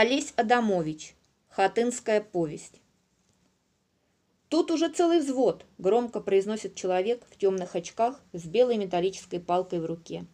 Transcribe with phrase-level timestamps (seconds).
[0.00, 1.16] Олесь Адамович.
[1.48, 2.80] Хатынская повесть.
[4.48, 9.86] «Тут уже целый взвод»,– громко произносит человек в темных очках с белой металлической палкой в
[9.86, 10.24] руке.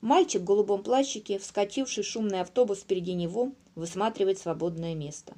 [0.00, 5.34] Мальчик в голубом плащике, вскочивший шумный автобус впереди него, высматривает свободное место.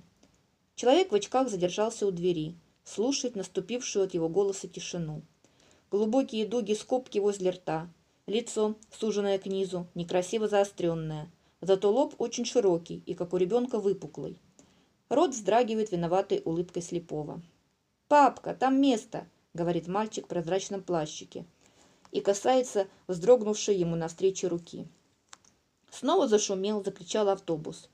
[0.74, 2.54] Человек в очках задержался у двери,
[2.84, 5.22] слушает наступившую от его голоса тишину.
[5.90, 7.88] Глубокие дуги скобки возле рта,
[8.26, 11.30] лицо, суженное к низу, некрасиво заостренное–
[11.60, 14.40] Зато лоб очень широкий и, как у ребенка, выпуклый.
[15.08, 17.42] Рот вздрагивает виноватой улыбкой слепого.
[18.08, 21.46] «Папка, там место!»— говорит мальчик в прозрачном плащике
[22.10, 24.86] и касается вздрогнувшей ему навстречу руки.
[25.90, 27.90] Снова зашумел, закричал автобус.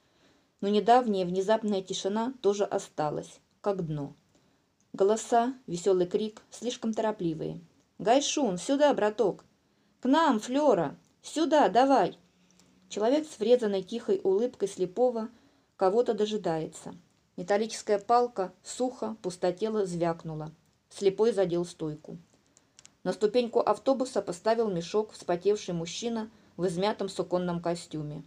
[0.60, 4.14] Но недавняя внезапная тишина тоже осталась, как дно.
[4.92, 7.60] Голоса, веселый крик, слишком торопливые.
[7.98, 9.44] «Гайшун, сюда, браток!»
[10.00, 10.96] «К нам, Флера!
[11.22, 12.18] Сюда, давай!»
[12.88, 15.28] Человек с врезанной тихой улыбкой слепого
[15.76, 16.94] кого-то дожидается.
[17.36, 20.52] Металлическая палка сухо, пустотело звякнула.
[20.90, 22.18] Слепой задел стойку.
[23.02, 28.22] На ступеньку автобуса поставил мешок вспотевший мужчина в измятом суконном костюме.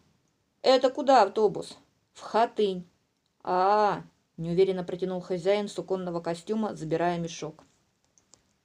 [0.62, 1.78] «Это куда автобус?»
[2.14, 2.88] «В Хатынь».
[3.44, 4.04] «А, -а, -а
[4.38, 7.64] неуверенно протянул хозяин суконного костюма, забирая мешок.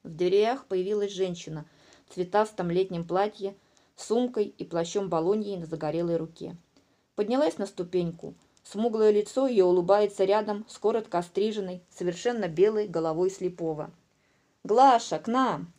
[0.03, 1.65] В дверях появилась женщина
[2.07, 3.57] в цветастом летнем платье
[3.97, 6.57] сумкой и плащом балоньей на загорелой руке.
[7.15, 8.35] Поднялась на ступеньку.
[8.65, 13.91] Смуглое лицо ее улыбается рядом с коротко остриженной, совершенно белой головой слепого.
[14.65, 15.73] «Глаша, к нам!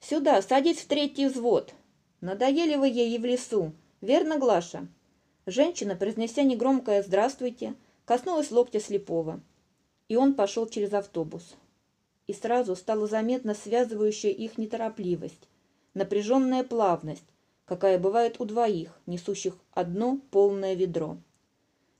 [0.00, 1.72] Сюда, садись в третий взвод!
[2.20, 4.86] Надоели вы ей в лесу, верно, Глаша?»
[5.46, 9.40] Женщина, произнеся негромкое «здравствуйте», коснулась локтя слепого,
[10.08, 11.56] и он пошел через автобус.
[12.26, 15.48] И сразу стала заметна связывающая их неторопливость,
[15.94, 17.24] напряженная плавность,
[17.68, 21.18] какая бывает у двоих, несущих одно полное ведро.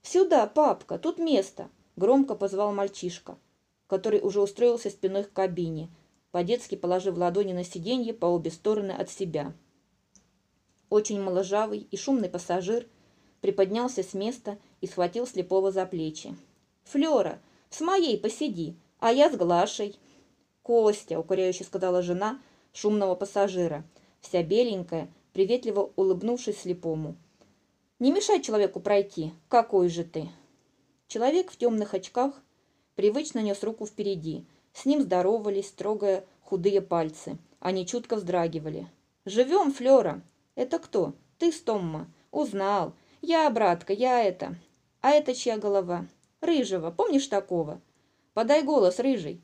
[0.01, 3.37] «Сюда, папка, тут место!»– громко позвал мальчишка,
[3.85, 5.89] который уже устроился спиной к кабине,
[6.31, 9.53] по-детски положив ладони на сиденье по обе стороны от себя.
[10.89, 12.87] Очень моложавый и шумный пассажир
[13.41, 16.35] приподнялся с места и схватил слепого за плечи.
[16.85, 17.39] «Флера,
[17.69, 19.99] с моей посиди, а я с Глашей!»
[20.63, 22.41] «Костя!»– укоряюще сказала жена
[22.73, 23.83] шумного пассажира,
[24.21, 27.15] вся беленькая, приветливо улыбнувшись слепому.
[27.99, 29.31] «Не мешай человеку пройти.
[29.47, 30.27] Какой же ты!»
[31.07, 32.33] Человек в темных очках
[32.95, 34.45] привычно нес руку впереди.
[34.73, 37.37] С ним здоровались, трогая худые пальцы.
[37.61, 38.89] Они чутко вздрагивали.
[39.23, 40.21] «Живем, Флера!»
[40.55, 44.57] «Это кто?» «Ты, Стомма!» «Узнал!» «Я, братка, я это!»
[44.99, 46.05] «А это чья голова?»
[46.41, 47.79] «Рыжего, помнишь такого?»
[48.33, 49.41] «Подай голос, рыжий!»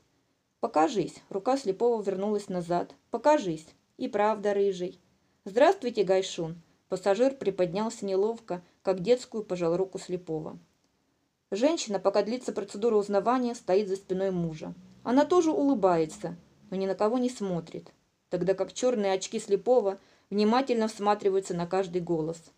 [0.60, 2.96] «Покажись!» Рука слепого вернулась назад.
[3.12, 5.00] «Покажись!» «И правда, рыжий!»
[5.48, 10.58] «Здравствуйте, Гайшун!» Пассажир приподнялся неловко, как детскую пожал руку слепого.
[11.52, 14.74] Женщина, пока длится процедура узнавания, стоит за спиной мужа.
[15.04, 16.36] Она тоже улыбается,
[16.72, 17.92] но ни на кого не смотрит,
[18.32, 20.00] тогда как черные очки слепого
[20.32, 22.42] внимательно всматриваются на каждый голос–